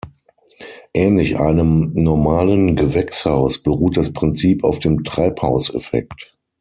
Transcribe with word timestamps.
Ähnlich 0.95 1.39
einem 1.39 1.91
normalen 1.93 2.75
Gewächshaus 2.75 3.61
beruht 3.61 3.97
das 3.97 4.11
Prinzip 4.11 4.63
auf 4.63 4.79
dem 4.79 5.03
Treibhauseffekt. 5.03 6.35